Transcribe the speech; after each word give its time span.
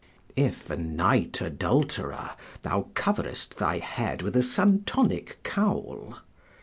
["If 0.35 0.67
a 0.71 0.77
night 0.77 1.41
adulterer, 1.41 2.31
thou 2.63 2.87
coverest 2.95 3.59
thy 3.59 3.77
head 3.77 4.23
with 4.23 4.35
a 4.35 4.41
Santonic 4.41 5.43
cowl." 5.43 6.15